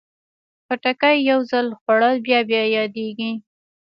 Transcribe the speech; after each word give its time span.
خټکی 0.65 1.17
یو 1.29 1.39
ځل 1.51 1.65
خوړل 1.79 2.15
بیا 2.25 2.39
بیا 2.49 2.63
یادېږي. 2.77 3.31